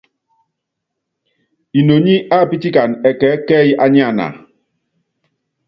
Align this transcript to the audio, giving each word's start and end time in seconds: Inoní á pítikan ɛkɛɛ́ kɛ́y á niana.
Inoní 1.79 2.13
á 2.35 2.37
pítikan 2.49 2.89
ɛkɛɛ́ 3.09 3.39
kɛ́y 3.47 3.69
á 3.83 3.85
niana. 3.93 4.25